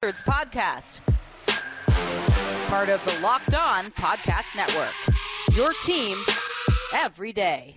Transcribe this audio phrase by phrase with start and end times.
[0.00, 1.00] Wizards podcast.
[2.68, 4.94] Part of the Locked On Podcast Network.
[5.56, 6.16] Your team
[6.94, 7.74] every day.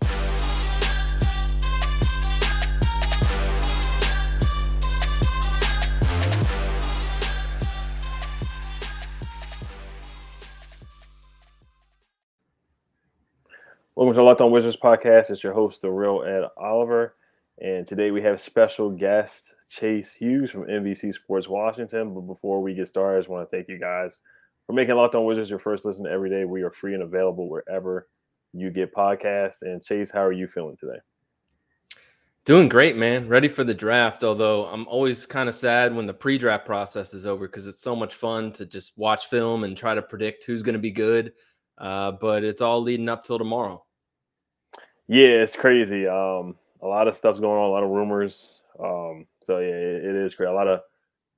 [13.96, 15.32] Welcome to Locked On Wizards podcast.
[15.32, 17.16] It's your host, the real Ed Oliver,
[17.62, 22.14] and today we have special guest Chase Hughes from NBC Sports Washington.
[22.14, 24.18] But before we get started, I just want to thank you guys
[24.66, 26.44] for making Locked On Wizards your first listen every day.
[26.44, 28.08] We are free and available wherever
[28.54, 29.62] you get podcasts.
[29.62, 30.98] And Chase, how are you feeling today?
[32.46, 33.28] Doing great, man.
[33.28, 34.24] Ready for the draft.
[34.24, 37.96] Although I'm always kind of sad when the pre-draft process is over because it's so
[37.96, 41.34] much fun to just watch film and try to predict who's going to be good.
[41.78, 43.86] Uh, but it's all leading up till tomorrow.
[45.08, 46.08] Yeah, it's crazy.
[46.08, 48.62] Um, a lot of stuff's going on, a lot of rumors.
[48.80, 50.50] Um, so yeah, it, it is crazy.
[50.50, 50.82] A lot of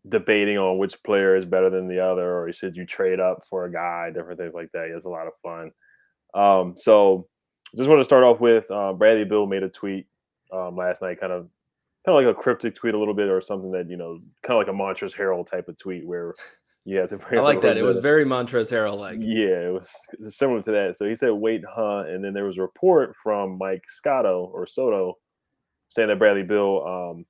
[0.09, 3.65] debating on which player is better than the other, or should you trade up for
[3.65, 4.89] a guy, different things like that.
[4.89, 5.71] It's a lot of fun.
[6.33, 7.27] Um, so
[7.77, 10.07] just want to start off with uh, Bradley Beal made a tweet
[10.51, 11.49] um, last night, kind of
[12.05, 14.59] kind of like a cryptic tweet a little bit, or something that you know, kind
[14.59, 16.33] of like a Montrezl Harrell type of tweet where
[16.85, 17.19] you have to.
[17.31, 17.77] I like that.
[17.77, 19.17] It was very Montrezl Harrell like.
[19.19, 20.97] Yeah, it was similar to that.
[20.97, 24.67] So he said, "Wait, huh?" And then there was a report from Mike Scotto or
[24.67, 25.17] Soto
[25.93, 27.25] saying that Bradley Beal um,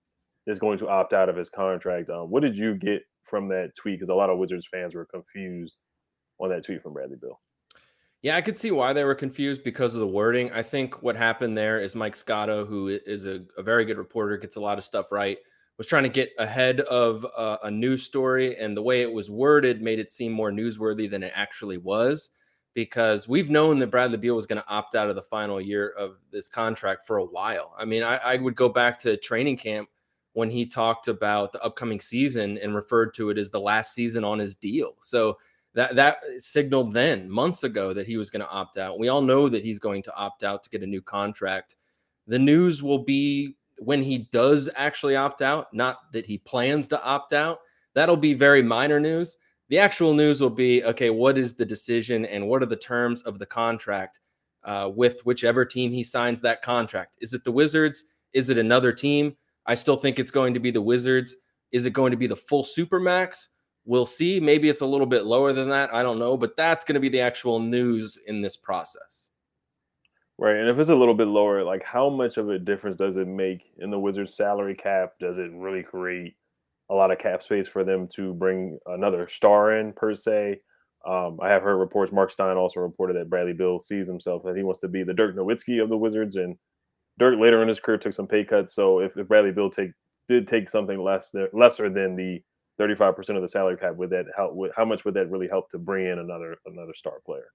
[0.47, 2.09] is going to opt out of his contract.
[2.09, 3.99] Um, what did you get from that tweet?
[3.99, 5.75] Because a lot of Wizards fans were confused
[6.39, 7.39] on that tweet from Bradley Beal.
[8.21, 10.49] Yeah, I could see why they were confused because of the wording.
[10.53, 14.37] I think what happened there is Mike Scotto, who is a, a very good reporter,
[14.37, 15.37] gets a lot of stuff right,
[15.77, 19.29] was trying to get ahead of uh, a news story, and the way it was
[19.29, 22.29] worded made it seem more newsworthy than it actually was.
[22.73, 25.89] Because we've known that Bradley Beal was going to opt out of the final year
[25.89, 27.73] of this contract for a while.
[27.77, 29.89] I mean, I, I would go back to training camp
[30.33, 34.23] when he talked about the upcoming season and referred to it as the last season
[34.23, 34.95] on his deal.
[35.01, 35.37] So
[35.75, 38.99] that that signaled then months ago that he was going to opt out.
[38.99, 41.75] We all know that he's going to opt out to get a new contract.
[42.27, 47.03] The news will be when he does actually opt out, not that he plans to
[47.03, 47.59] opt out.
[47.93, 49.37] That'll be very minor news.
[49.69, 53.21] The actual news will be okay, what is the decision and what are the terms
[53.23, 54.19] of the contract
[54.63, 57.17] uh, with whichever team he signs that contract?
[57.21, 58.03] Is it the Wizards?
[58.33, 59.35] Is it another team?
[59.65, 61.35] I still think it's going to be the Wizards.
[61.71, 63.47] Is it going to be the full Supermax?
[63.85, 64.39] We'll see.
[64.39, 65.93] Maybe it's a little bit lower than that.
[65.93, 69.29] I don't know, but that's going to be the actual news in this process.
[70.37, 70.55] Right.
[70.55, 73.27] And if it's a little bit lower, like how much of a difference does it
[73.27, 75.13] make in the Wizards salary cap?
[75.19, 76.35] Does it really create
[76.89, 80.59] a lot of cap space for them to bring another star in per se?
[81.05, 82.11] Um, I have heard reports.
[82.11, 85.13] Mark Stein also reported that Bradley Beal sees himself that he wants to be the
[85.13, 86.55] Dirk Nowitzki of the Wizards, and
[87.19, 88.73] Dirk later in his career took some pay cuts.
[88.73, 89.91] So if, if Bradley Beal take
[90.27, 92.41] did take something less lesser than the
[92.79, 94.55] 35% of the salary cap, would that help?
[94.75, 97.47] How much would that really help to bring in another another star player?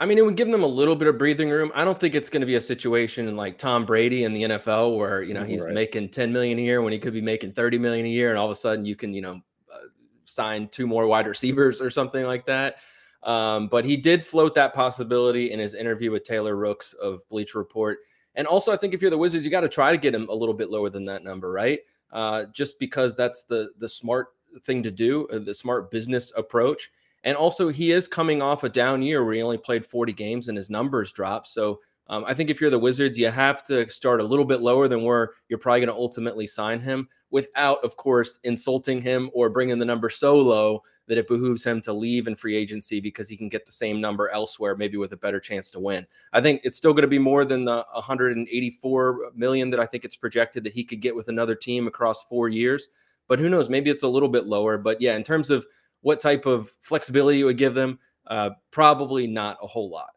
[0.00, 1.70] I mean, it would give them a little bit of breathing room.
[1.74, 4.96] I don't think it's going to be a situation like Tom Brady in the NFL
[4.96, 5.74] where, you know, he's right.
[5.74, 8.30] making 10 million a year when he could be making 30 million a year.
[8.30, 9.88] And all of a sudden you can, you know, uh,
[10.24, 12.76] sign two more wide receivers or something like that.
[13.24, 17.58] Um, but he did float that possibility in his interview with Taylor Rooks of Bleacher
[17.58, 17.98] Report.
[18.36, 20.28] And also, I think if you're the Wizards, you got to try to get him
[20.30, 21.80] a little bit lower than that number, right?
[22.10, 24.28] Uh, just because that's the the smart
[24.62, 26.90] thing to do, uh, the smart business approach.
[27.24, 30.48] And also, he is coming off a down year where he only played 40 games
[30.48, 31.48] and his numbers dropped.
[31.48, 34.60] So um, I think if you're the Wizards, you have to start a little bit
[34.60, 39.30] lower than where you're probably going to ultimately sign him without, of course, insulting him
[39.32, 43.00] or bringing the number so low that it behooves him to leave in free agency
[43.00, 46.04] because he can get the same number elsewhere, maybe with a better chance to win.
[46.32, 50.04] I think it's still going to be more than the 184 million that I think
[50.04, 52.88] it's projected that he could get with another team across four years.
[53.28, 53.68] But who knows?
[53.68, 54.78] Maybe it's a little bit lower.
[54.78, 55.64] But yeah, in terms of
[56.02, 57.98] what type of flexibility you would give them?
[58.26, 60.10] Uh, probably not a whole lot.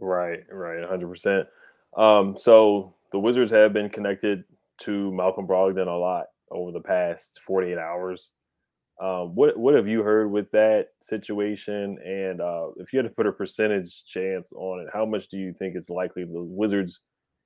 [0.00, 1.46] Right, right, 100%.
[1.96, 4.44] Um, so the Wizards have been connected
[4.78, 8.30] to Malcolm Brogdon a lot over the past 48 hours.
[9.00, 11.98] Um, what what have you heard with that situation?
[12.04, 15.38] And uh, if you had to put a percentage chance on it, how much do
[15.38, 17.00] you think it's likely the Wizards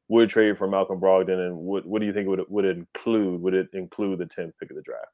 [0.09, 1.47] would trade for Malcolm Brogdon?
[1.47, 3.41] And what what do you think would would it include?
[3.41, 5.07] Would it include the 10th pick of the draft?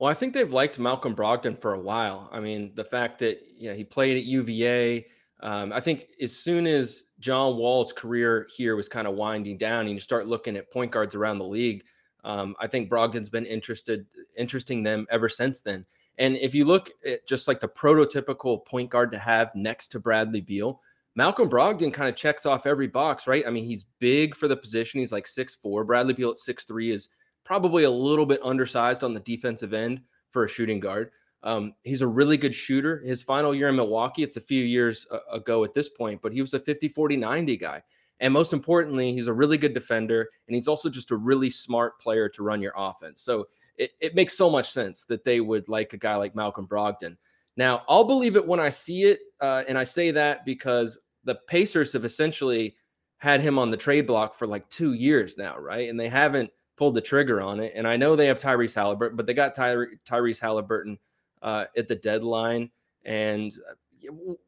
[0.00, 2.30] Well, I think they've liked Malcolm Brogdon for a while.
[2.32, 5.06] I mean, the fact that you know he played at UVA.
[5.42, 9.86] Um, I think as soon as John Wall's career here was kind of winding down,
[9.86, 11.84] and you start looking at point guards around the league,
[12.24, 14.06] um, I think Brogdon's been interested,
[14.36, 15.84] interesting them ever since then.
[16.18, 20.00] And if you look at just like the prototypical point guard to have next to
[20.00, 20.80] Bradley Beal,
[21.14, 23.44] Malcolm Brogdon kind of checks off every box, right?
[23.46, 25.00] I mean, he's big for the position.
[25.00, 25.84] He's like six four.
[25.84, 27.08] Bradley Beal at six three is
[27.44, 30.00] probably a little bit undersized on the defensive end
[30.30, 31.10] for a shooting guard.
[31.42, 33.02] Um, he's a really good shooter.
[33.04, 36.32] His final year in Milwaukee, it's a few years uh, ago at this point, but
[36.32, 37.82] he was a 50, 40, 90 guy.
[38.20, 40.28] And most importantly, he's a really good defender.
[40.46, 43.22] And he's also just a really smart player to run your offense.
[43.22, 43.48] So
[43.78, 47.16] it, it makes so much sense that they would like a guy like Malcolm Brogdon.
[47.56, 49.20] Now, I'll believe it when I see it.
[49.40, 52.74] Uh, and I say that because the Pacers have essentially
[53.18, 55.88] had him on the trade block for like two years now, right?
[55.88, 56.50] And they haven't
[56.80, 57.74] pulled the trigger on it.
[57.76, 60.98] And I know they have Tyrese Halliburton, but they got Ty- Tyrese Halliburton
[61.42, 62.70] uh, at the deadline.
[63.04, 63.74] And uh,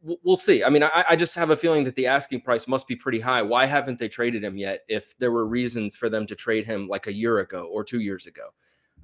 [0.02, 0.64] we'll see.
[0.64, 3.20] I mean, I, I, just have a feeling that the asking price must be pretty
[3.20, 3.42] high.
[3.42, 6.88] Why haven't they traded him yet if there were reasons for them to trade him
[6.88, 8.48] like a year ago or two years ago?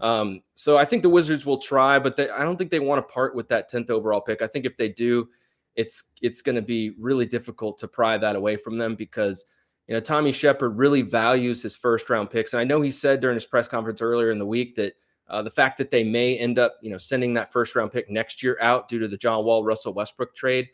[0.01, 3.07] Um, so I think the Wizards will try, but they, I don't think they want
[3.07, 4.41] to part with that 10th overall pick.
[4.41, 5.29] I think if they do,
[5.77, 9.45] it's it's going to be really difficult to pry that away from them because
[9.89, 13.21] you know Tommy Sheppard really values his first round picks, and I know he said
[13.21, 14.95] during his press conference earlier in the week that
[15.29, 18.09] uh, the fact that they may end up you know sending that first round pick
[18.11, 20.69] next year out due to the John Wall Russell Westbrook trade,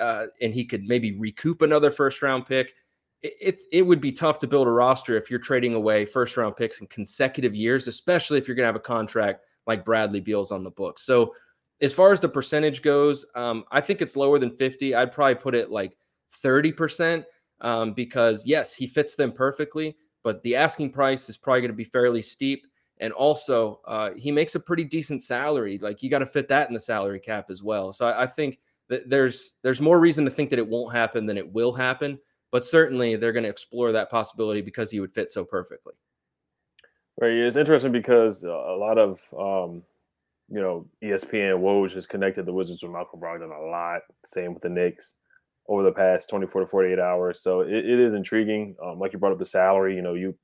[0.00, 2.74] uh, and he could maybe recoup another first round pick
[3.22, 6.56] it, it would be tough to build a roster if you're trading away first round
[6.56, 10.50] picks in consecutive years, especially if you're going to have a contract like Bradley Beal's
[10.50, 11.02] on the books.
[11.02, 11.34] So,
[11.80, 14.94] as far as the percentage goes, um, I think it's lower than 50.
[14.94, 15.96] I'd probably put it like
[16.44, 17.24] 30%
[17.62, 21.76] um, because, yes, he fits them perfectly, but the asking price is probably going to
[21.76, 22.66] be fairly steep.
[22.98, 25.78] And also, uh, he makes a pretty decent salary.
[25.78, 27.92] Like, you got to fit that in the salary cap as well.
[27.92, 31.24] So, I, I think that there's there's more reason to think that it won't happen
[31.26, 32.18] than it will happen
[32.52, 35.94] but certainly they're going to explore that possibility because he would fit so perfectly.
[37.20, 37.32] Right.
[37.32, 39.82] It's interesting because a lot of, um,
[40.48, 44.02] you know, ESPN Woj has connected the Wizards with Malcolm Brogdon a lot.
[44.26, 45.16] Same with the Knicks
[45.68, 47.40] over the past 24 to 48 hours.
[47.40, 48.76] So it, it is intriguing.
[48.84, 50.34] Um, like you brought up the salary, you know, you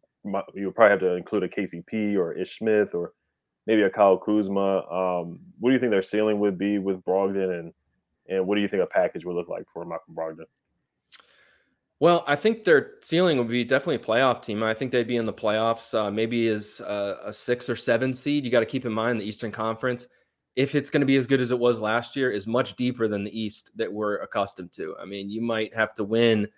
[0.55, 3.13] you probably have to include a KCP or Ish Smith or
[3.67, 4.79] maybe a Kyle Kuzma.
[4.91, 7.73] Um, what do you think their ceiling would be with Brogdon, and
[8.29, 10.47] and what do you think a package would look like for Malcolm Brogdon?
[12.01, 14.63] Well, I think their ceiling would be definitely a playoff team.
[14.63, 18.45] I think they'd be in the playoffs, uh, maybe as a six or seven seed.
[18.45, 20.07] You got to keep in mind the Eastern Conference,
[20.59, 23.07] if it's going to be as good as it was last year, is much deeper
[23.07, 24.97] than the East that we're accustomed to.
[25.01, 26.49] I mean, you might have to win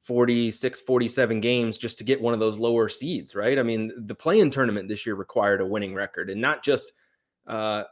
[0.00, 3.56] 46, 47 games just to get one of those lower seeds, right?
[3.56, 6.94] I mean, the play-in tournament this year required a winning record, and not just
[7.46, 7.84] uh,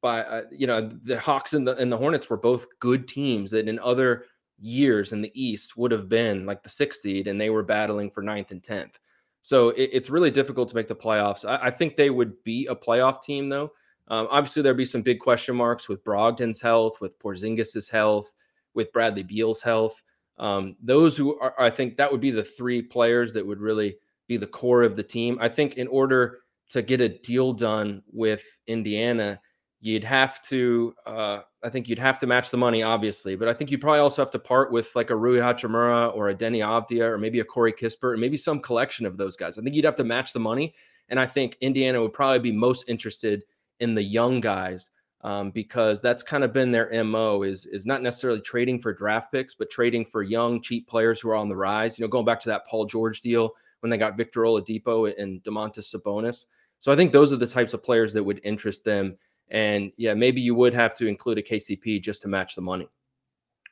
[0.00, 3.50] by uh, you know the Hawks and the and the Hornets were both good teams
[3.50, 4.24] that in other
[4.58, 8.10] years in the East would have been like the sixth seed, and they were battling
[8.10, 8.98] for ninth and tenth.
[9.42, 11.46] So it, it's really difficult to make the playoffs.
[11.46, 13.72] I, I, think they would be a playoff team, though.
[14.08, 18.32] Um, obviously, there'd be some big question marks with Brogdon's health, with Porzingis's health,
[18.74, 20.02] with Bradley Beal's health.
[20.38, 23.96] Um, those who are, I think that would be the three players that would really
[24.26, 25.38] be the core of the team.
[25.40, 26.40] I think in order
[26.70, 29.40] to get a deal done with Indiana,
[29.80, 33.54] you'd have to uh, I think you'd have to match the money, obviously, but I
[33.54, 36.58] think you'd probably also have to part with like a Rui Hachimura or a Deni
[36.58, 39.58] Avdija or maybe a Corey Kispert or maybe some collection of those guys.
[39.58, 40.74] I think you'd have to match the money,
[41.08, 43.44] and I think Indiana would probably be most interested
[43.80, 44.90] in the young guys
[45.22, 49.32] um, because that's kind of been their mo is is not necessarily trading for draft
[49.32, 51.98] picks, but trading for young cheap players who are on the rise.
[51.98, 55.42] You know, going back to that Paul George deal when they got Victor Oladipo and
[55.42, 56.46] Domantas Sabonis.
[56.80, 59.16] So I think those are the types of players that would interest them
[59.52, 62.88] and yeah, maybe you would have to include a KCP just to match the money.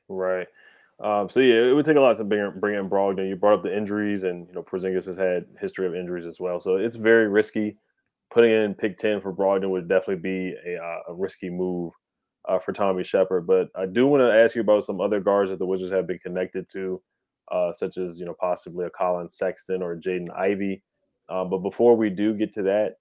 [0.09, 0.47] Right.
[1.01, 3.29] Um, so yeah, it would take a lot to bring, bring in Brogdon.
[3.29, 6.39] You brought up the injuries, and you know Porzingis has had history of injuries as
[6.39, 7.79] well, so it's very risky.
[8.33, 11.93] Putting in pick ten for Brogdon would definitely be a, uh, a risky move
[12.49, 13.47] uh, for Tommy Sheppard.
[13.47, 16.07] But I do want to ask you about some other guards that the Wizards have
[16.07, 17.03] been connected to,
[17.51, 20.83] uh, such as you know possibly a Collin Sexton or Jaden Ivey.
[21.29, 22.95] Uh, but before we do get to that,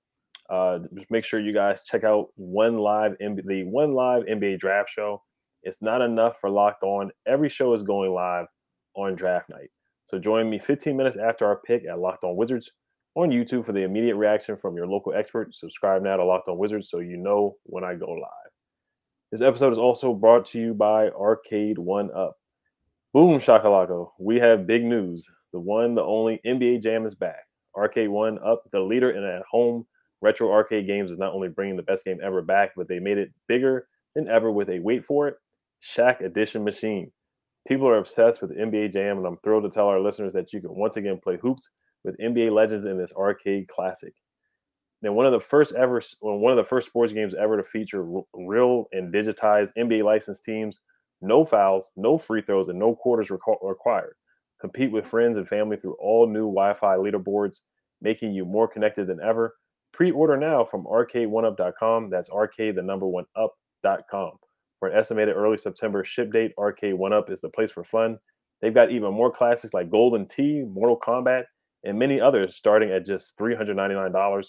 [0.49, 4.89] uh, just make sure you guys check out one live the one live NBA draft
[4.89, 5.21] show.
[5.63, 7.11] It's not enough for Locked On.
[7.27, 8.45] Every show is going live
[8.95, 9.69] on draft night.
[10.05, 12.71] So join me 15 minutes after our pick at Locked On Wizards
[13.15, 15.55] on YouTube for the immediate reaction from your local expert.
[15.55, 18.51] Subscribe now to Locked On Wizards so you know when I go live.
[19.31, 22.37] This episode is also brought to you by Arcade One Up.
[23.13, 24.09] Boom shakalaka.
[24.19, 25.29] We have big news.
[25.53, 27.45] The one, the only NBA Jam is back.
[27.75, 29.85] Arcade One Up, the leader in at home
[30.21, 33.17] Retro arcade games is not only bringing the best game ever back, but they made
[33.17, 35.37] it bigger than ever with a wait for it
[35.81, 37.11] Shaq Edition machine.
[37.67, 40.59] People are obsessed with NBA Jam, and I'm thrilled to tell our listeners that you
[40.59, 41.69] can once again play hoops
[42.03, 44.13] with NBA legends in this arcade classic.
[45.01, 48.05] Then one of the first ever, one of the first sports games ever to feature
[48.33, 50.81] real and digitized NBA licensed teams,
[51.21, 54.15] no fouls, no free throws, and no quarters required.
[54.59, 57.59] Compete with friends and family through all new Wi-Fi leaderboards,
[58.01, 59.53] making you more connected than ever
[59.91, 62.09] Pre-order now from arcade1up.com.
[62.09, 64.31] That's arcade the number one up.com.
[64.79, 68.17] For an estimated early September ship date, Arcade One Up is the place for fun.
[68.61, 71.45] They've got even more classics like Golden Tee, Mortal Kombat,
[71.83, 74.45] and many others starting at just $399.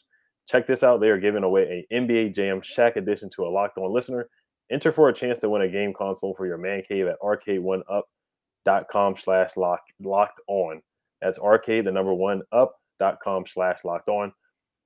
[0.48, 1.00] Check this out.
[1.00, 4.28] They are giving away a NBA Jam Shaq edition to a locked on listener.
[4.70, 9.16] Enter for a chance to win a game console for your man cave at arcade1up.com
[9.16, 10.80] slash locked on.
[11.20, 14.32] That's arcade the number one up.com slash locked on.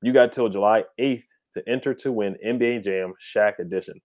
[0.03, 4.01] You got till July 8th to enter to win NBA Jam Shaq Edition.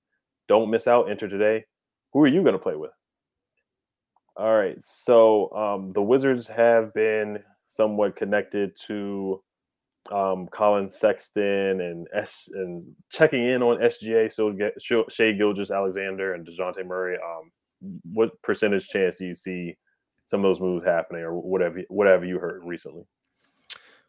[0.48, 1.10] Don't miss out.
[1.10, 1.66] Enter today.
[2.14, 2.92] Who are you going to play with?
[4.36, 4.78] All right.
[4.84, 9.42] So um, the Wizards have been somewhat connected to
[10.12, 14.32] um, Collin Sexton and S and checking in on SGA.
[14.32, 17.18] So get Shai Gilgeous-Alexander and Dejounte Murray.
[17.18, 17.52] Um,
[18.12, 19.78] what percentage chance do you see
[20.26, 23.04] some of those moves happening, or whatever whatever you heard recently?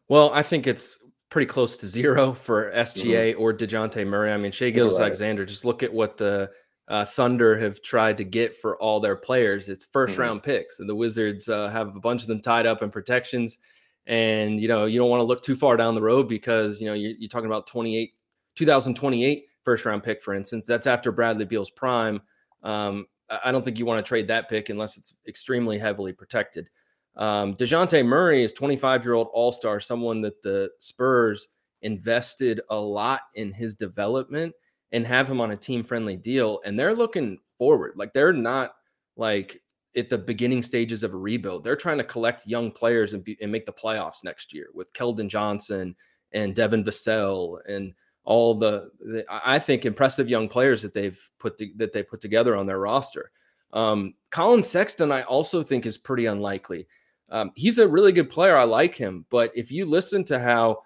[0.08, 0.98] Well, I think it's
[1.28, 3.40] pretty close to zero for SGA mm-hmm.
[3.40, 4.32] or Dejounte Murray.
[4.32, 6.50] I mean, Shai Gilgeous-Alexander, just look at what the
[6.90, 9.68] uh, Thunder have tried to get for all their players.
[9.68, 10.20] It's 1st mm-hmm.
[10.20, 13.58] round picks, and the Wizards uh, have a bunch of them tied up in protections.
[14.06, 16.86] And you know, you don't want to look too far down the road because you
[16.86, 18.12] know you're, you're talking about 28,
[18.56, 20.66] 2028 first round pick, for instance.
[20.66, 22.20] That's after Bradley Beal's prime.
[22.64, 23.06] Um,
[23.44, 26.70] I don't think you want to trade that pick unless it's extremely heavily protected.
[27.14, 31.46] Um, Dejounte Murray is 25 year old all star, someone that the Spurs
[31.82, 34.54] invested a lot in his development
[34.92, 36.60] and have him on a team friendly deal.
[36.64, 37.92] And they're looking forward.
[37.96, 38.72] Like they're not
[39.16, 39.62] like
[39.96, 41.64] at the beginning stages of a rebuild.
[41.64, 44.92] They're trying to collect young players and, be, and make the playoffs next year with
[44.92, 45.96] Keldon Johnson
[46.32, 47.92] and Devin Vassell and
[48.24, 52.20] all the, the, I think impressive young players that they've put to, that they put
[52.20, 53.32] together on their roster.
[53.72, 56.86] Um, Collin Sexton, I also think is pretty unlikely.
[57.30, 58.56] Um, he's a really good player.
[58.56, 59.24] I like him.
[59.30, 60.82] But if you listen to how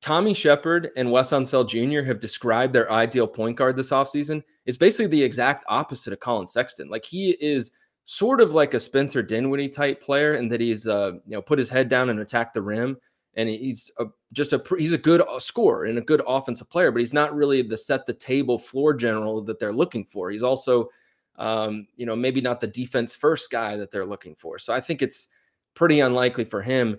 [0.00, 2.06] Tommy Sheppard and Wes Unseld Jr.
[2.06, 6.46] have described their ideal point guard this offseason, it's basically the exact opposite of Collin
[6.46, 6.88] Sexton.
[6.88, 7.72] Like he is
[8.04, 11.58] sort of like a Spencer Dinwiddie type player, and that he's uh, you know put
[11.58, 12.96] his head down and attack the rim,
[13.34, 16.92] and he's a, just a he's a good uh, scorer and a good offensive player,
[16.92, 20.30] but he's not really the set the table floor general that they're looking for.
[20.30, 20.88] He's also
[21.36, 24.58] um, you know maybe not the defense first guy that they're looking for.
[24.58, 25.28] So I think it's
[25.74, 26.98] pretty unlikely for him.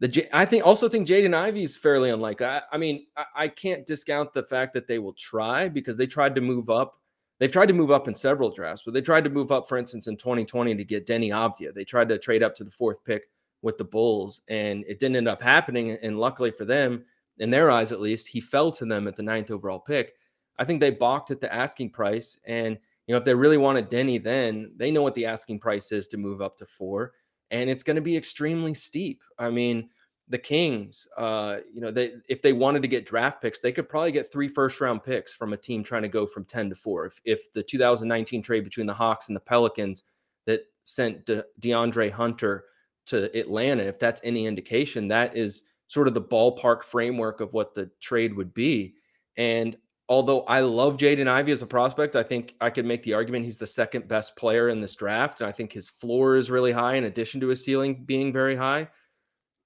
[0.00, 2.46] The I think also think Jaden Ivey is fairly unlikely.
[2.46, 6.06] I, I mean, I, I, can't discount the fact that they will try because they
[6.06, 6.96] tried to move up.
[7.38, 9.76] They've tried to move up in several drafts, but they tried to move up, for
[9.76, 11.74] instance, in 2020 to get Deni Avdija.
[11.74, 13.28] They tried to trade up to the fourth pick
[13.60, 15.90] with the Bulls, and it didn't end up happening.
[15.90, 17.04] And luckily for them,
[17.38, 20.14] in their eyes at least, he fell to them at the ninth overall pick.
[20.58, 23.90] I think they balked at the asking price, and you know if they really wanted
[23.90, 27.12] Deni, then they know what the asking price is to move up to four
[27.50, 29.22] and it's going to be extremely steep.
[29.38, 29.90] I mean,
[30.28, 33.88] the Kings, uh, you know, they if they wanted to get draft picks, they could
[33.88, 36.76] probably get three first round picks from a team trying to go from 10 to
[36.76, 37.06] 4.
[37.06, 40.04] If, if the 2019 trade between the Hawks and the Pelicans
[40.46, 42.64] that sent De- DeAndre Hunter
[43.06, 47.74] to Atlanta, if that's any indication, that is sort of the ballpark framework of what
[47.74, 48.94] the trade would be.
[49.36, 49.76] And
[50.10, 53.44] although I love Jaden Ivey as a prospect, I think I could make the argument
[53.44, 55.40] he's the second best player in this draft.
[55.40, 58.56] And I think his floor is really high in addition to his ceiling being very
[58.56, 58.88] high.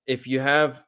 [0.06, 0.84] If you have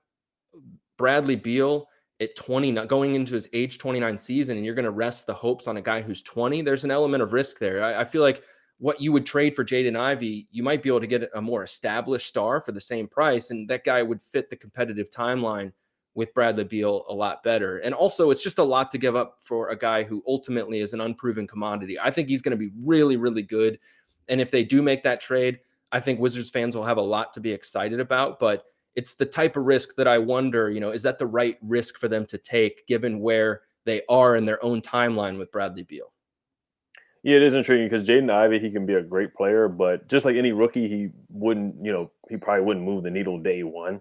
[0.99, 1.89] Bradley Beal
[2.21, 5.35] at 20, not going into his age 29 season, and you're going to rest the
[5.35, 7.83] hopes on a guy who's 20, there's an element of risk there.
[7.83, 8.43] I, I feel like
[8.77, 11.63] what you would trade for Jaden Ivey, you might be able to get a more
[11.63, 13.51] established star for the same price.
[13.51, 15.73] And that guy would fit the competitive timeline
[16.17, 17.79] with Bradley Beal a lot better.
[17.79, 20.95] And also, it's just a lot to give up for a guy who ultimately is
[20.95, 22.01] an unproven commodity.
[22.01, 23.79] I think he's going to be really, really good.
[24.29, 25.61] And if they do make that trade,
[25.93, 28.41] I think Wizards fans will have a lot to be excited about.
[28.41, 31.59] But it's the type of risk that I wonder, you know, is that the right
[31.61, 35.85] risk for them to take given where they are in their own timeline with Bradley
[35.85, 36.13] Beal?
[37.23, 40.25] Yeah, it is intriguing because Jaden Ivey, he can be a great player, but just
[40.25, 44.01] like any rookie, he wouldn't, you know, he probably wouldn't move the needle day one.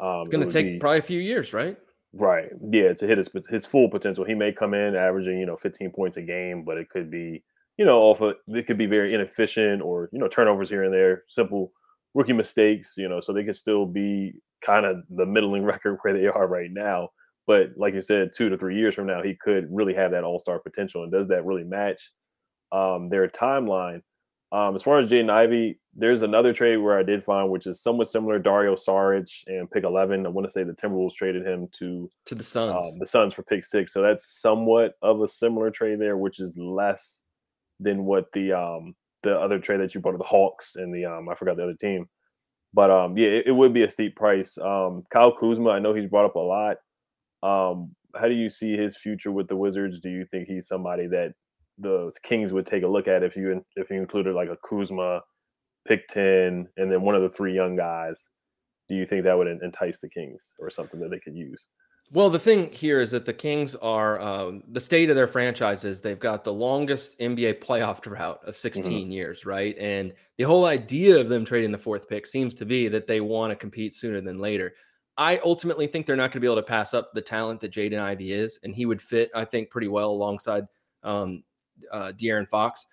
[0.00, 1.76] Um, it's going to take be, probably a few years, right?
[2.12, 2.50] Right.
[2.70, 4.24] Yeah, to hit his his full potential.
[4.24, 7.44] He may come in averaging, you know, 15 points a game, but it could be,
[7.76, 10.92] you know, off of, it could be very inefficient or, you know, turnovers here and
[10.92, 11.72] there, simple
[12.14, 16.14] rookie mistakes, you know, so they could still be kind of the middling record where
[16.14, 17.10] they are right now.
[17.46, 20.24] But like you said, two to three years from now, he could really have that
[20.24, 21.02] all star potential.
[21.02, 22.10] And does that really match
[22.72, 24.02] um, their timeline?
[24.52, 27.82] Um, as far as Jaden Ivey, there's another trade where I did find, which is
[27.82, 28.38] somewhat similar.
[28.38, 30.26] Dario Saric and pick 11.
[30.26, 32.72] I want to say the Timberwolves traded him to to the Suns.
[32.72, 33.92] Um, the Suns for pick six.
[33.92, 37.20] So that's somewhat of a similar trade there, which is less
[37.78, 41.04] than what the um the other trade that you brought to the Hawks and the
[41.04, 42.08] um I forgot the other team.
[42.74, 44.58] But um yeah, it, it would be a steep price.
[44.58, 46.76] Um Kyle Kuzma, I know he's brought up a lot.
[47.42, 50.00] Um how do you see his future with the Wizards?
[50.00, 51.32] Do you think he's somebody that
[51.80, 55.22] the Kings would take a look at if you if you included like a Kuzma,
[55.86, 58.28] pick ten, and then one of the three young guys?
[58.88, 61.62] Do you think that would entice the Kings or something that they could use?
[62.12, 66.00] Well, the thing here is that the Kings are um, the state of their franchises.
[66.00, 69.12] They've got the longest NBA playoff drought of 16 mm-hmm.
[69.12, 69.76] years, right?
[69.78, 73.20] And the whole idea of them trading the fourth pick seems to be that they
[73.20, 74.74] want to compete sooner than later.
[75.16, 77.72] I ultimately think they're not going to be able to pass up the talent that
[77.72, 80.64] Jaden Ivey is, and he would fit, I think, pretty well alongside
[81.04, 81.44] um,
[81.92, 82.86] uh, De'Aaron Fox.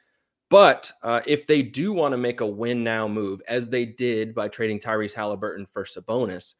[0.50, 4.34] But uh, if they do want to make a win now move, as they did
[4.34, 6.54] by trading Tyrese Halliburton for Sabonis,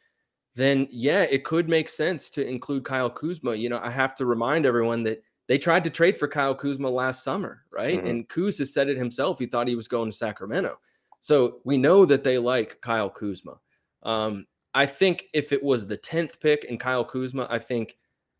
[0.56, 3.56] then yeah, it could make sense to include Kyle Kuzma.
[3.56, 6.90] You know, I have to remind everyone that they tried to trade for Kyle Kuzma
[6.90, 8.00] last summer, right?
[8.00, 8.08] Mm-hmm.
[8.08, 9.40] And Kuz has said it himself.
[9.40, 10.78] He thought he was going to Sacramento.
[11.20, 13.60] So we know that they like Kyle Kuzma.
[14.04, 17.98] Um, I think if it was the 10th pick and Kyle Kuzma, I think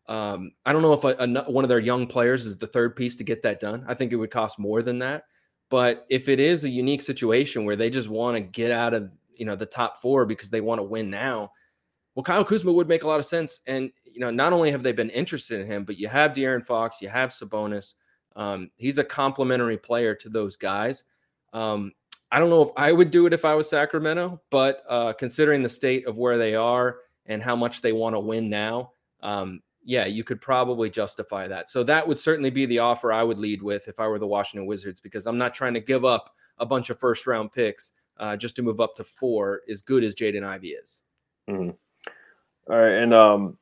[0.08, 2.96] um, I don't know if a, a, one of their young players is the third
[2.96, 3.84] piece to get that done.
[3.86, 5.24] I think it would cost more than that.
[5.70, 9.10] But if it is a unique situation where they just want to get out of
[9.32, 11.52] you know the top four because they want to win now,
[12.18, 13.60] well, Kyle Kuzma would make a lot of sense.
[13.68, 16.66] And, you know, not only have they been interested in him, but you have De'Aaron
[16.66, 17.94] Fox, you have Sabonis.
[18.34, 21.04] Um, he's a complementary player to those guys.
[21.52, 21.92] Um,
[22.32, 25.62] I don't know if I would do it if I was Sacramento, but uh, considering
[25.62, 29.60] the state of where they are and how much they want to win now, um,
[29.88, 31.70] yeah, you could probably justify that.
[31.70, 34.26] So that would certainly be the offer I would lead with if I were the
[34.26, 37.92] Washington Wizards, because I'm not trying to give up a bunch of first round picks
[38.18, 41.04] uh, just to move up to four, as good as Jaden Ivey is.
[41.48, 41.70] Mm-hmm.
[42.70, 43.56] All right, and um,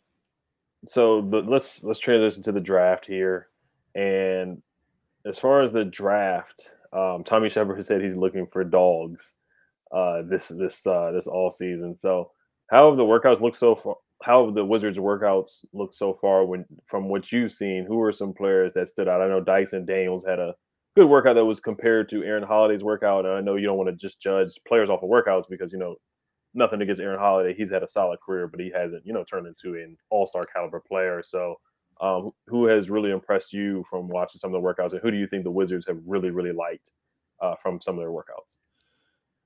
[0.85, 3.51] so the, let's let's transition to the draft here.
[3.95, 4.61] And
[5.27, 6.61] as far as the draft,
[6.93, 9.35] um, Tommy Sheppard has said he's looking for dogs
[9.93, 11.95] uh, this this uh, this all season.
[11.95, 12.33] So
[12.67, 13.95] how have the workouts looked so far?
[14.23, 16.45] How have the Wizards workouts look so far?
[16.45, 19.21] When from what you've seen, who are some players that stood out?
[19.21, 20.55] I know Dyson Daniels had a
[20.97, 23.27] good workout that was compared to Aaron Holiday's workout.
[23.27, 25.79] And I know you don't want to just judge players off of workouts because you
[25.79, 25.97] know
[26.55, 27.55] nothing against Aaron Holiday.
[27.55, 30.47] He's had a solid career, but he hasn't, you know, turned into an all star
[30.47, 31.23] caliber player.
[31.23, 31.57] So,
[32.01, 35.17] um, who has really impressed you from watching some of the workouts, and who do
[35.17, 36.91] you think the Wizards have really, really liked
[37.41, 38.56] uh, from some of their workouts?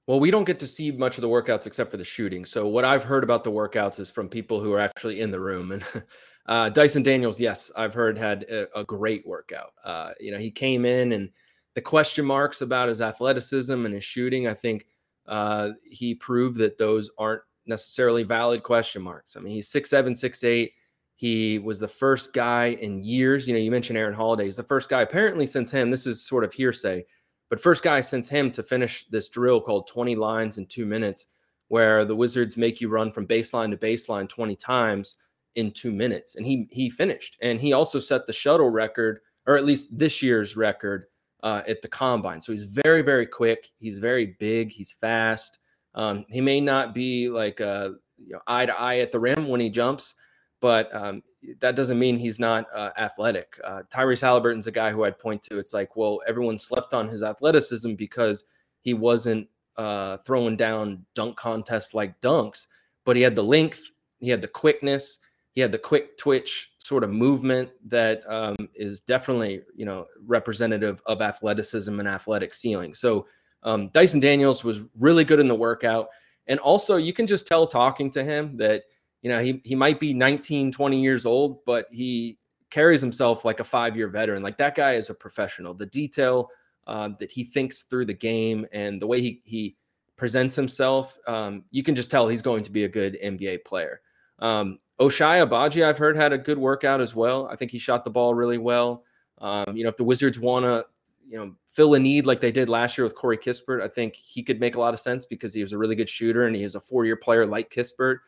[0.06, 2.44] Well, we don't get to see much of the workouts except for the shooting.
[2.44, 5.40] So, what I've heard about the workouts is from people who are actually in the
[5.40, 5.72] room.
[5.72, 5.84] And
[6.46, 9.72] uh, Dyson Daniels, yes, I've heard had a, a great workout.
[9.84, 11.30] Uh, you know, he came in and
[11.74, 14.86] the question marks about his athleticism and his shooting, I think
[15.26, 19.36] uh, he proved that those aren't necessarily valid question marks.
[19.36, 20.72] I mean, he's six seven, six eight.
[21.14, 23.46] He was the first guy in years.
[23.46, 24.44] You know, you mentioned Aaron Holiday.
[24.44, 25.90] He's the first guy, apparently, since him.
[25.90, 27.04] This is sort of hearsay,
[27.50, 31.26] but first guy since him to finish this drill called 20 lines in two minutes,
[31.68, 35.16] where the Wizards make you run from baseline to baseline 20 times
[35.56, 36.36] in two minutes.
[36.36, 37.36] And he he finished.
[37.42, 41.06] And he also set the shuttle record, or at least this year's record,
[41.42, 42.40] uh, at the combine.
[42.40, 43.70] So he's very, very quick.
[43.78, 44.70] He's very big.
[44.70, 45.58] He's fast.
[45.94, 49.48] Um, he may not be like uh, you know, eye to eye at the rim
[49.48, 50.14] when he jumps,
[50.60, 51.22] but um,
[51.60, 53.58] that doesn't mean he's not uh, athletic.
[53.64, 55.58] Uh, Tyrese Halliburton's a guy who I'd point to.
[55.58, 58.44] It's like, well, everyone slept on his athleticism because
[58.82, 62.66] he wasn't uh, throwing down dunk contests like dunks,
[63.04, 65.18] but he had the length, he had the quickness,
[65.52, 71.00] he had the quick twitch sort of movement that um, is definitely you know representative
[71.06, 72.94] of athleticism and athletic ceiling.
[72.94, 73.26] So
[73.62, 76.08] um, Dyson Daniels was really good in the workout,
[76.46, 78.84] and also you can just tell talking to him that
[79.22, 82.38] you know he he might be 19, 20 years old, but he
[82.70, 84.42] carries himself like a five year veteran.
[84.42, 85.74] Like that guy is a professional.
[85.74, 86.48] The detail
[86.86, 89.76] uh, that he thinks through the game and the way he he
[90.16, 94.00] presents himself, um, you can just tell he's going to be a good NBA player.
[94.38, 97.48] Um, Ochai Agbaji, I've heard, had a good workout as well.
[97.48, 99.04] I think he shot the ball really well.
[99.38, 100.84] Um, you know, if the Wizards want to,
[101.26, 104.14] you know, fill a need like they did last year with Corey Kispert, I think
[104.14, 106.54] he could make a lot of sense because he was a really good shooter and
[106.54, 108.18] he is a four-year player like Kispert.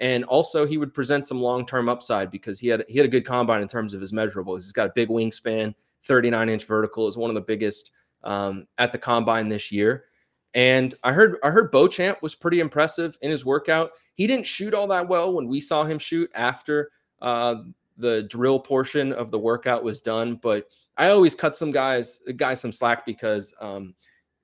[0.00, 3.24] And also, he would present some long-term upside because he had he had a good
[3.26, 4.56] combine in terms of his measurables.
[4.58, 5.74] He's got a big wingspan,
[6.06, 7.90] 39-inch vertical, is one of the biggest
[8.24, 10.04] um, at the combine this year.
[10.54, 13.90] And I heard I heard Beauchamp was pretty impressive in his workout.
[14.14, 17.56] He didn't shoot all that well when we saw him shoot after uh,
[17.96, 20.36] the drill portion of the workout was done.
[20.36, 23.94] But I always cut some guys guys some slack because um,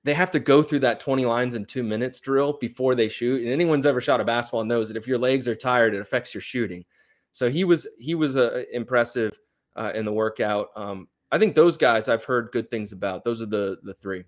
[0.05, 3.41] they have to go through that 20 lines in two minutes drill before they shoot.
[3.41, 6.31] And anyone's ever shot a basketball knows that if your legs are tired, it affects
[6.31, 6.85] your shooting.
[7.31, 9.37] So he was he was uh, impressive
[9.75, 10.69] uh, in the workout.
[10.75, 13.23] Um, I think those guys I've heard good things about.
[13.23, 14.23] Those are the the three.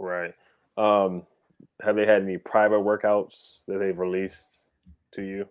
[0.00, 0.34] Right.
[0.76, 1.22] Um,
[1.80, 4.64] have they had any private workouts that they've released
[5.12, 5.46] to you?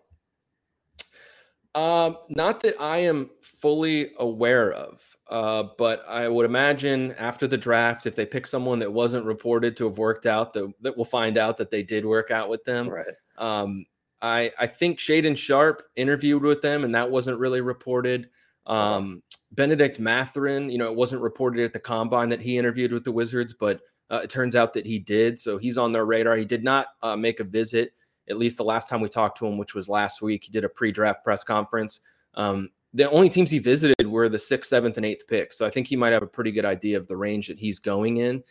[1.75, 7.57] Um, not that I am fully aware of, uh, but I would imagine after the
[7.57, 11.05] draft, if they pick someone that wasn't reported to have worked out, that that we'll
[11.05, 12.89] find out that they did work out with them.
[12.89, 13.13] Right.
[13.37, 13.85] Um,
[14.21, 18.29] I I think Shaedon Sharpe interviewed with them, and that wasn't really reported.
[18.65, 23.03] Um, Bennedict Mathurin, you know, it wasn't reported at the combine that he interviewed with
[23.03, 25.39] the Wizards, but uh, it turns out that he did.
[25.39, 26.35] So he's on their radar.
[26.35, 27.93] He did not uh, make a visit,
[28.29, 30.43] at least the last time we talked to him, which was last week.
[30.43, 31.99] He did a pre draft press conference.
[32.35, 35.57] Um, the only teams he visited were the sixth, seventh, and eighth picks.
[35.57, 37.79] So I think he might have a pretty good idea of the range that he's
[37.79, 38.43] going in.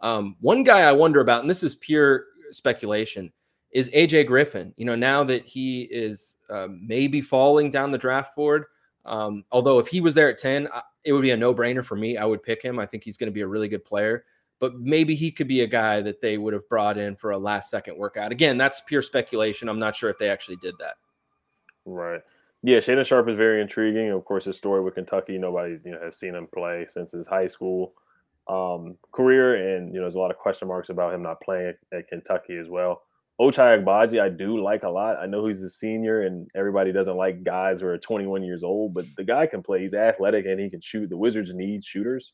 [0.00, 3.32] Um, one guy I wonder about, and this is pure speculation,
[3.70, 4.74] is AJ Griffin.
[4.76, 8.66] You know, now that he is uh, maybe falling down the draft board,
[9.04, 10.68] um, although if he was there at 10,
[11.04, 12.16] it would be a no brainer for me.
[12.16, 12.78] I would pick him.
[12.78, 14.24] I think he's going to be a really good player,
[14.60, 17.38] but maybe he could be a guy that they would have brought in for a
[17.38, 18.32] last second workout.
[18.32, 19.68] Again, that's pure speculation.
[19.68, 20.94] I'm not sure if they actually did that.
[21.84, 22.20] Right.
[22.62, 24.10] Yeah, Shaedon Sharpe is very intriguing.
[24.10, 27.26] Of course, his story with Kentucky, nobody you know has seen him play since his
[27.26, 27.92] high school
[28.48, 31.74] um, career, and you know there's a lot of question marks about him not playing
[31.92, 33.02] at, at Kentucky as well.
[33.40, 35.18] Ochai Agbaji, I do like a lot.
[35.18, 38.94] I know he's a senior, and everybody doesn't like guys who are 21 years old,
[38.94, 39.82] but the guy can play.
[39.82, 41.10] He's athletic and he can shoot.
[41.10, 42.32] The Wizards need shooters.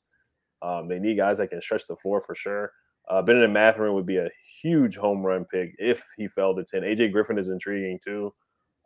[0.62, 2.72] Um, they need guys that can stretch the floor for sure.
[3.08, 4.28] Uh, Bennedict Mathurin would be a
[4.62, 6.82] huge home run pick if he fell to 10.
[6.82, 8.32] AJ Griffin is intriguing too.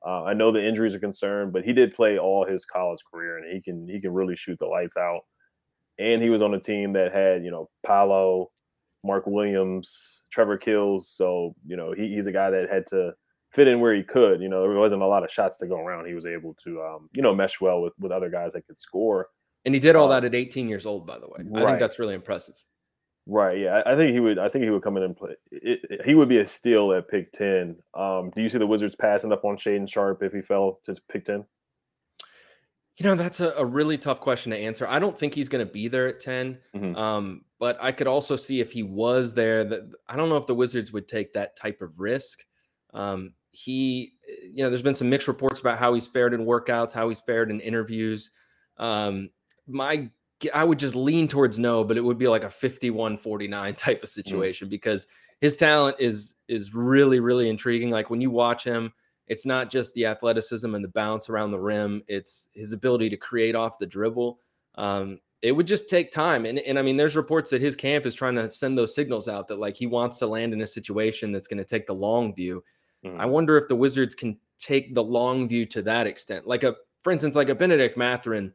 [0.06, 3.38] Uh, I know the injuries are concerned, but he did play all his college career,
[3.38, 5.22] and he can he can really shoot the lights out.
[5.98, 8.50] And he was on a team that had you know Paolo,
[9.04, 11.08] Mark Williams, Trevor Keels.
[11.08, 13.12] So, you know, he, he's a guy that had to
[13.52, 14.40] fit in where he could.
[14.40, 16.06] You know, there wasn't a lot of shots to go around.
[16.06, 18.78] He was able to, um, you know, mesh well with, with other guys that could
[18.78, 19.28] score.
[19.64, 21.38] And he did all uh, that at 18 years old, by the way.
[21.44, 21.62] Right.
[21.62, 22.54] I think that's really impressive.
[23.26, 23.58] Right.
[23.58, 23.82] Yeah.
[23.86, 24.38] I, think he would.
[24.38, 25.34] I think he would come in and play.
[25.50, 27.76] It, it, he would be a steal at pick ten.
[27.94, 30.94] Um, do you see the Wizards passing up on Shaedon Sharpe if he fell to
[31.08, 31.44] pick ten?
[32.98, 34.86] You know, that's a, a, really tough question to answer.
[34.86, 36.58] I don't think he's going to be there at 10.
[36.76, 36.96] Mm-hmm.
[36.96, 40.46] Um, but I could also see if he was there that I don't know if
[40.46, 42.44] the Wizards would take that type of risk.
[42.92, 46.92] Um, he, you know, there's been some mixed reports about how he's fared in workouts,
[46.92, 48.30] how he's fared in interviews.
[48.76, 49.30] Um,
[49.66, 50.08] my,
[50.52, 54.02] I would just lean towards no, but it would be like a 51 49 type
[54.02, 54.12] of mm.
[54.12, 54.70] situation mm-hmm.
[54.70, 55.06] because
[55.40, 57.90] his talent is, is really, really intriguing.
[57.90, 58.92] Like when you watch him,
[59.26, 63.16] it's not just the athleticism and the bounce around the rim, it's his ability to
[63.16, 64.38] create off the dribble.
[64.76, 66.46] Um, it would just take time.
[66.46, 69.28] And, and I mean, there's reports that his camp is trying to send those signals
[69.28, 71.94] out that like he wants to land in a situation that's going to take the
[71.94, 72.64] long view.
[73.04, 73.20] Mm.
[73.20, 76.46] I wonder if the Wizards can take the long view to that extent.
[76.46, 78.54] Like a, for instance, like a Bennedict Mathurin,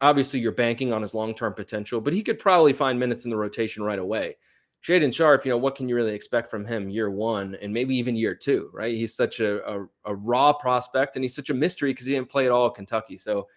[0.00, 3.36] obviously you're banking on his long-term potential, but he could probably find minutes in the
[3.36, 4.36] rotation right away.
[4.82, 7.96] Shaedon Sharpe, you know, what can you really expect from him year one and maybe
[7.96, 8.94] even year two, right?
[8.94, 12.30] He's such a, a, a raw prospect and he's such a mystery because he didn't
[12.30, 13.16] play at all at Kentucky.
[13.16, 13.48] So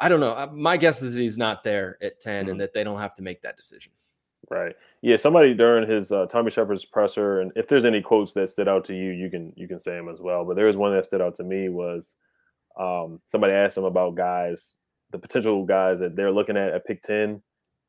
[0.00, 0.32] I don't know.
[0.32, 2.50] Uh, my guess is he's not there at 10 mm-hmm.
[2.50, 3.92] and that they don't have to make that decision.
[4.50, 4.76] Right.
[5.02, 5.16] Yeah.
[5.16, 8.84] Somebody during his uh, Tommy Sheppard's presser, and if there's any quotes that stood out
[8.86, 10.44] to you, you can you can say them as well.
[10.44, 12.14] But there was one that stood out to me was
[12.78, 14.76] um, somebody asked him about guys,
[15.10, 17.42] the potential guys that they're looking at at pick 10.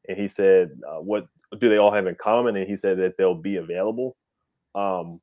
[0.07, 1.27] And he said, uh, what
[1.59, 2.55] do they all have in common?
[2.55, 4.15] And he said that they'll be available.
[4.75, 5.19] Um,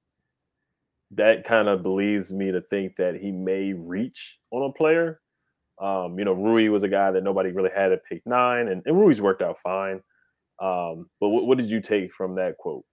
[1.13, 5.21] that kind of believes me to think that he may reach on a player.
[5.81, 8.83] Um, you know, Rui was a guy that nobody really had at pick nine, and,
[8.87, 10.01] and Rui's worked out fine.
[10.61, 12.85] Um, but what, what did you take from that quote?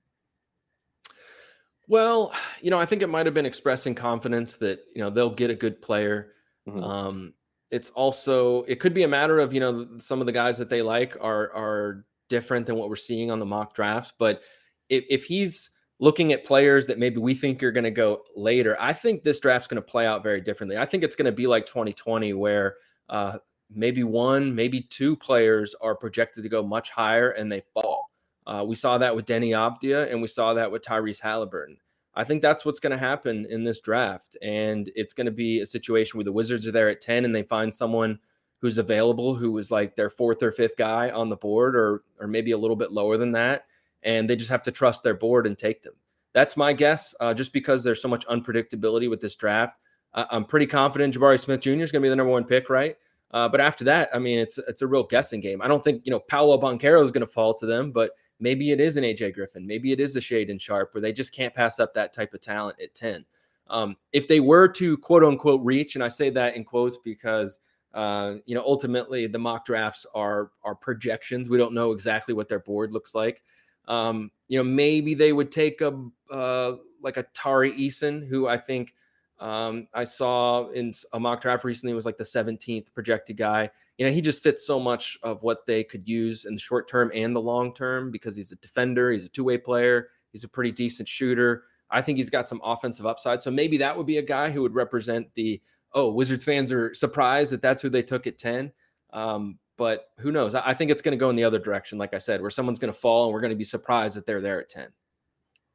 [1.87, 5.33] Well, you know, I think it might have been expressing confidence that you know they'll
[5.33, 6.33] get a good player.
[6.67, 6.83] Mm-hmm.
[6.83, 7.33] Um,
[7.73, 10.69] it's also it could be a matter of you know some of the guys that
[10.69, 14.13] they like are are different than what we're seeing on the mock drafts.
[14.17, 14.41] But
[14.89, 18.77] if, if he's looking at players that maybe we think are going to go later,
[18.79, 20.77] I think this draft's going to play out very differently.
[20.77, 22.75] I think it's going to be like 2020, where
[23.09, 23.37] uh,
[23.69, 28.09] maybe one, maybe two players are projected to go much higher and they fall.
[28.45, 31.77] Uh, we saw that with Deni Avdija and we saw that with Tyrese Halliburton.
[32.15, 34.37] I think that's what's going to happen in this draft.
[34.41, 37.35] And it's going to be a situation where the Wizards are there at 10 and
[37.35, 38.19] they find someone–
[38.63, 42.27] who's available, who was like their fourth or fifth guy on the board, or or
[42.27, 43.65] maybe a little bit lower than that,
[44.03, 45.93] and they just have to trust their board and take them.
[46.31, 47.13] That's my guess.
[47.19, 49.77] Uh, just because there's so much unpredictability with this draft,
[50.13, 51.71] uh, I'm pretty confident Jabari Smith Jr.
[51.71, 52.95] is going to be the number one pick, right?
[53.31, 55.61] Uh, but after that, I mean, it's it's a real guessing game.
[55.61, 58.11] I don't think you know Paolo Banchero is going to fall to them, but
[58.43, 61.33] maybe it is an AJ Griffin, maybe it is a Shaedon Sharpe where they just
[61.33, 63.25] can't pass up that type of talent at ten.
[63.69, 67.59] Um, if they were to quote unquote reach, and I say that in quotes because
[67.93, 71.49] uh, you know, ultimately the mock drafts are are projections.
[71.49, 73.43] We don't know exactly what their board looks like.
[73.87, 75.99] Um, you know, maybe they would take a
[76.31, 78.95] uh, like a Tari Eason, who I think
[79.39, 83.69] Um, I saw in a mock draft recently was like the 17th projected guy.
[83.97, 86.87] You know, he just fits so much of what they could use in the short
[86.87, 90.43] term and the long term because he's a defender, he's a two way player, he's
[90.43, 91.63] a pretty decent shooter.
[91.91, 93.41] I think he's got some offensive upside.
[93.41, 95.61] So maybe that would be a guy who would represent the
[95.93, 98.71] oh, Wizards fans are surprised that that's who they took at 10.
[99.11, 100.55] Um, but who knows?
[100.55, 102.79] I think it's going to go in the other direction, like I said, where someone's
[102.79, 104.87] going to fall and we're going to be surprised that they're there at 10.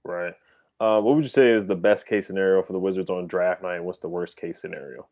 [0.04, 0.34] Right.
[0.80, 3.62] Uh, what would you say is the best case scenario for the Wizards on draft
[3.62, 3.76] night?
[3.76, 5.08] And what's the worst case scenario?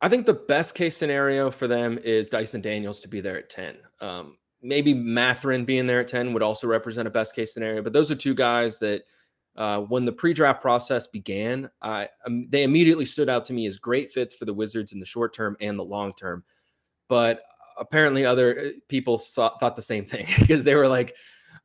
[0.00, 3.50] I think the best case scenario for them is Dyson Daniels to be there at
[3.50, 3.76] 10.
[4.00, 7.92] Um, maybe Mathurin being there at 10 would also represent a best case scenario, but
[7.92, 9.02] those are two guys that
[9.56, 13.78] uh, when the pre-draft process began, I, um, they immediately stood out to me as
[13.78, 16.44] great fits for the Wizards in the short term and the long term.
[17.08, 17.42] But
[17.78, 21.14] apparently, other uh, people saw, thought the same thing because they were like,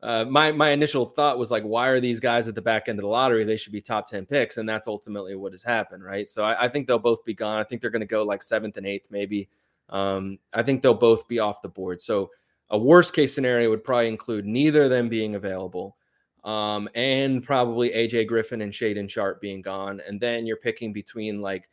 [0.06, 3.00] uh, my my initial thought was like, why are these guys at the back end
[3.00, 3.44] of the lottery?
[3.44, 6.30] They should be top ten picks, and that's ultimately what has happened, right?
[6.30, 7.60] So I, I think they'll both be gone.
[7.60, 9.50] I think they're going to go like seventh and eighth, maybe.
[9.90, 12.02] Um, I think they'll both be off the board.
[12.02, 12.30] So
[12.70, 15.98] a worst case scenario would probably include neither of them being available
[16.44, 20.02] um, and probably AJ Griffin and Shaedon Sharpe being gone.
[20.08, 21.68] And then you're picking between like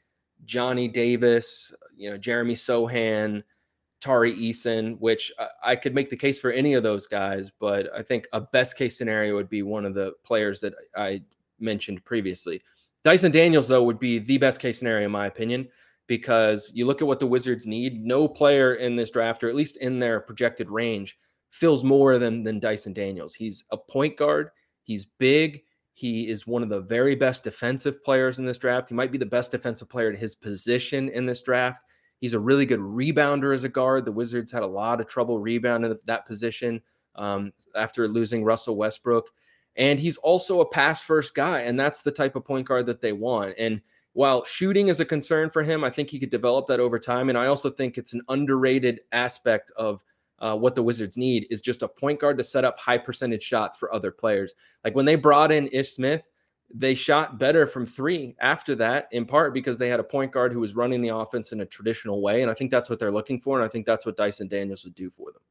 [0.44, 3.42] Johnny Davis, you know, Jeremy Sochan,
[4.02, 7.88] Tari Eason, which I, I could make the case for any of those guys, but
[7.96, 11.22] I think a best case scenario would be one of the players that I
[11.60, 12.60] mentioned previously.
[13.04, 15.68] Dyson Daniels, though, would be the best case scenario, in my opinion,
[16.08, 18.04] because you look at what the Wizards need.
[18.04, 21.16] No player in this draft, or at least in their projected range,
[21.50, 23.34] fills more than, than Dyson Daniels.
[23.34, 24.50] He's a point guard.
[24.82, 25.62] He's big.
[25.94, 28.88] He is one of the very best defensive players in this draft.
[28.88, 31.82] He might be the best defensive player at his position in this draft.
[32.22, 34.04] He's a really good rebounder as a guard.
[34.04, 36.80] The Wizards had a lot of trouble rebounding that position
[37.16, 39.28] um, after losing Russell Westbrook.
[39.74, 41.62] And he's also a pass first guy.
[41.62, 43.54] And that's the type of point guard that they want.
[43.58, 43.80] And
[44.12, 47.28] while shooting is a concern for him, I think he could develop that over time.
[47.28, 50.04] And I also think it's an underrated aspect of
[50.38, 53.42] uh, what the Wizards need is just a point guard to set up high percentage
[53.42, 54.54] shots for other players.
[54.84, 56.22] Like when they brought in Ish Smith,
[56.74, 60.52] they shot better from three after that, in part because they had a point guard
[60.52, 62.42] who was running the offense in a traditional way.
[62.42, 63.58] And I think that's what they're looking for.
[63.58, 65.42] And I think that's what Dyson Daniels would do for them.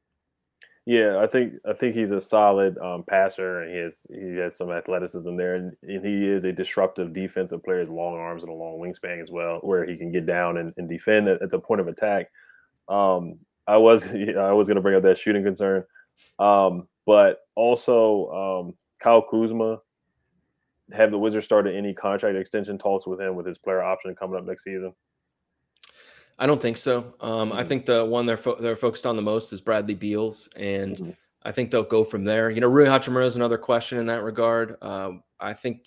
[0.87, 4.57] Yeah, I think I think he's a solid um, passer, and he has he has
[4.57, 7.81] some athleticism there, and, and, he is a disruptive defensive player.
[7.81, 10.73] His long arms and a long wingspan as well, where he can get down and,
[10.77, 12.31] and defend at, at, the point of attack.
[12.89, 14.03] Um, I was
[14.37, 15.83] I was going to bring up that shooting concern,
[16.39, 19.81] um, but also um, Kyle Kuzma.
[20.93, 24.37] Have the Wizards started any contract extension talks with him with his player option coming
[24.37, 24.93] up next season?
[26.39, 27.13] I don't think so.
[27.19, 27.59] Um, mm-hmm.
[27.59, 30.97] I think the one they're fo- they're focused on the most is Bradley Beals, and
[30.97, 31.11] mm-hmm.
[31.43, 32.49] I think they'll go from there.
[32.49, 34.75] You know, Rui Hachimura is another question in that regard.
[34.81, 35.85] Um, I think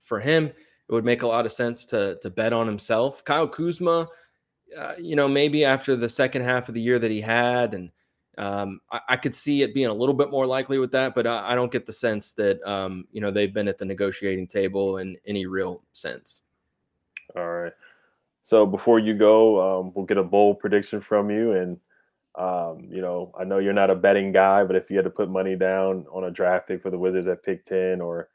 [0.00, 3.22] for him, it would make a lot of sense to to bet on himself.
[3.24, 4.08] Kyle Kuzma,
[4.76, 7.90] uh, you know, maybe after the second half of the year that he had, and
[8.40, 11.26] um, I, I, could see it being a little bit more likely with that, but
[11.26, 14.46] I, I don't get the sense that um, you know they've been at the negotiating
[14.46, 16.44] table in any real sense.
[17.36, 17.72] All right.
[18.42, 21.78] So before you go, um, we'll get a bold prediction from you, and
[22.36, 25.10] um, you know, I know you're not a betting guy, but if you had to
[25.10, 28.30] put money down on a draft pick for the Wizards at pick ten or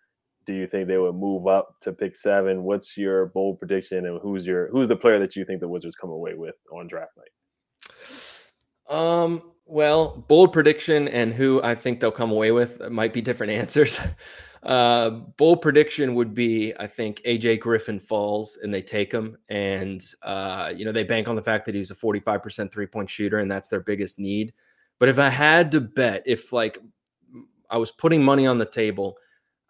[0.45, 2.63] do you think they would move up to pick seven?
[2.63, 5.95] What's your bold prediction, and who's your who's the player that you think the Wizards
[5.95, 8.95] come away with on draft night?
[8.95, 9.54] Um.
[9.65, 13.99] Well, bold prediction and who I think they'll come away with might be different answers.
[14.61, 20.03] Uh, bold prediction would be I think AJ Griffin falls and they take him, and
[20.23, 23.39] uh, you know they bank on the fact that he's a 45% three point shooter,
[23.39, 24.53] and that's their biggest need.
[24.99, 26.79] But if I had to bet, if like
[27.69, 29.17] I was putting money on the table,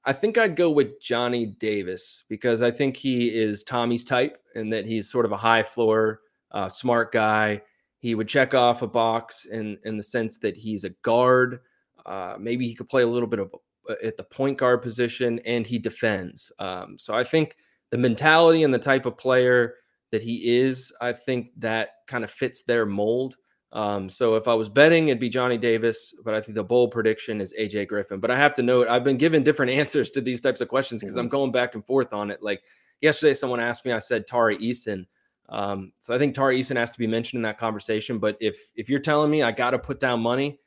[0.05, 4.71] I think I'd go with Johnny Davis because I think he is Tommy's type and
[4.71, 7.61] that he's sort of a high floor, uh, smart guy.
[7.99, 11.59] He would check off a box in in the sense that he's a guard.
[12.05, 13.53] Uh, maybe he could play a little bit of
[13.89, 16.51] uh, at the point guard position, and he defends.
[16.59, 17.55] Um, so I think
[17.91, 19.75] the mentality and the type of player
[20.11, 23.37] that he is, I think that kind of fits their mold.
[23.71, 26.91] Um, so if I was betting, it'd be Johnny Davis, but I think the bold
[26.91, 28.19] prediction is AJ Griffin.
[28.19, 31.01] But I have to note, I've been given different answers to these types of questions
[31.01, 31.23] because mm-hmm.
[31.23, 32.41] I'm going back and forth on it.
[32.41, 32.63] Like
[33.01, 35.05] yesterday, someone asked me, I said Tari Eason.
[35.49, 38.17] Um, so I think Tari Eason has to be mentioned in that conversation.
[38.17, 40.59] But if if you're telling me I got to put down money,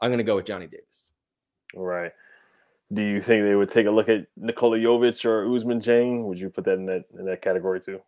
[0.00, 1.12] I'm going to go with Johnny Davis.
[1.74, 2.12] All right.
[2.92, 6.24] Do you think they would take a look at Nikola Jovic or Ousmane Dieng?
[6.24, 8.00] Would you put that in that in that category too?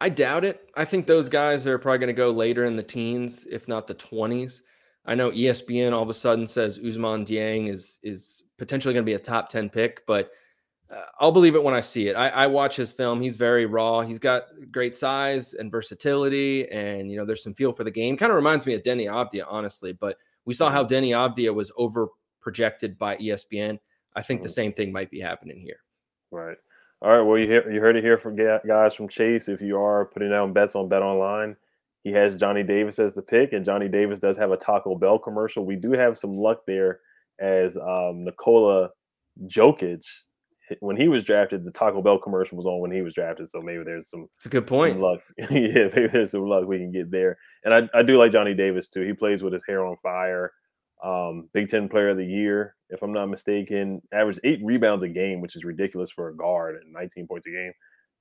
[0.00, 0.70] I doubt it.
[0.76, 3.86] I think those guys are probably going to go later in the teens, if not
[3.86, 4.62] the 20s.
[5.06, 9.10] I know ESPN all of a sudden says Ousmane Dieng is is potentially going to
[9.10, 10.32] be a top 10 pick, but
[11.18, 12.16] I'll believe it when I see it.
[12.16, 13.20] I, I, watch his film.
[13.20, 14.02] He's very raw.
[14.02, 18.16] He's got great size and versatility, and you know, there's some feel for the game.
[18.16, 19.92] Kind of reminds me of Deni Avdija, honestly.
[19.92, 21.06] But we saw how mm-hmm.
[21.06, 22.08] Deni Avdija was over
[22.40, 23.78] projected by ESPN.
[24.16, 24.52] I think the mm-hmm.
[24.52, 25.78] same thing might be happening here.
[26.30, 26.56] Right.
[27.02, 27.22] All right.
[27.22, 29.48] Well, you hear, you heard it here from guys from Chase.
[29.48, 31.56] If you are putting down bets on Bet Online,
[32.02, 35.18] he has Johnny Davis as the pick, and Johnny Davis does have a Taco Bell
[35.18, 35.64] commercial.
[35.64, 37.00] We do have some luck there,
[37.40, 38.90] as um, Nikola
[39.46, 40.04] Jokic
[40.80, 43.48] when he was drafted, the Taco Bell commercial was on when he was drafted.
[43.48, 44.28] So maybe there's some.
[44.36, 45.00] It's a good point.
[45.00, 45.46] luck, yeah.
[45.94, 47.38] Maybe there's some luck we can get there.
[47.64, 49.02] And I, I do like Johnny Davis too.
[49.02, 50.52] He plays with his hair on fire.
[51.02, 55.08] Um, Big Ten Player of the Year, if I'm not mistaken, averaged eight rebounds a
[55.08, 57.72] game, which is ridiculous for a guard and 19 points a game.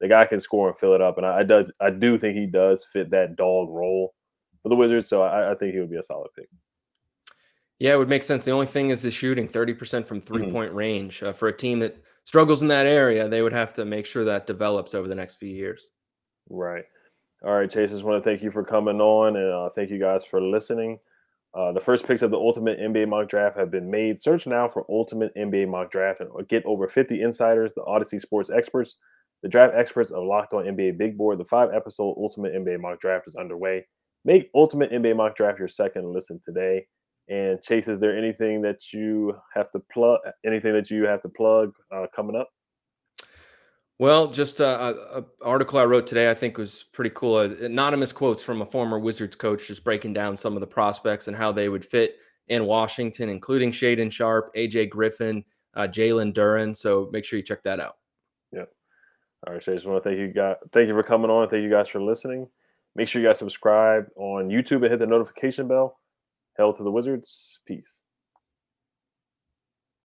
[0.02, 2.36] The guy can score and fill it up, and I, I does I do think
[2.36, 4.14] he does fit that dog role
[4.62, 5.08] for the Wizards.
[5.08, 6.50] So I, I think he would be a solid pick.
[7.84, 8.46] Yeah, it would make sense.
[8.46, 10.54] The only thing is the shooting 30% from three mm-hmm.
[10.54, 13.84] point range uh, for a team that struggles in that area, they would have to
[13.84, 15.92] make sure that develops over the next few years.
[16.50, 16.86] Right.
[17.44, 19.90] All right, Chase, I just want to thank you for coming on and uh, thank
[19.90, 20.98] you guys for listening.
[21.54, 24.24] Uh, the first picks of the Ultimate NBA Mock Draft have been made.
[24.24, 28.50] Search now for Ultimate NBA Mock Draft and get over 50 insiders, the Odyssey Sports
[28.50, 28.96] experts,
[29.42, 31.38] the draft experts of Locked On NBA Big Board.
[31.38, 33.86] The five episode Ultimate NBA Mock Draft is underway.
[34.24, 36.86] Make Ultimate NBA Mock Draft your second listen today.
[37.30, 40.20] And Chase, is there anything that you have to plug?
[40.46, 42.50] Anything that you have to plug uh, coming up?
[44.00, 47.36] Well, just a, a, article I wrote today, I think was pretty cool.
[47.36, 51.28] Uh, anonymous quotes from a former Wizards coach, just breaking down some of the prospects
[51.28, 56.76] and how they would fit in Washington, including Shaedon Sharpe, AJ Griffin, uh, Jalen Duren.
[56.76, 57.98] So make sure you check that out.
[58.52, 58.66] Yeah.
[59.48, 59.72] All right, Chase.
[59.72, 60.56] I just want to thank you guys.
[60.72, 61.48] Thank you for coming on.
[61.48, 62.50] Thank you guys for listening.
[62.96, 66.00] Make sure you guys subscribe on YouTube and hit the notification bell.
[66.58, 67.60] Hell to the Wizards.
[67.66, 68.03] Peace.